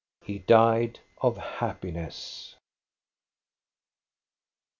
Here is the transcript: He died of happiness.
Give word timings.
He 0.25 0.39
died 0.39 0.99
of 1.21 1.37
happiness. 1.37 2.55